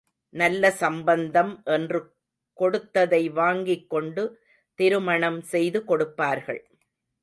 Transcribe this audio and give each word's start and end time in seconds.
நல்ல 0.33 0.71
சம்பந்தம் 0.71 1.51
என்று 1.65 1.99
கொடுத்ததை 2.59 3.23
வாங்கிக் 3.29 3.89
கொண்டு 3.89 4.23
திருமணம் 4.79 5.41
செய்து 5.41 5.79
கொடுப்பார்கள். 5.83 6.61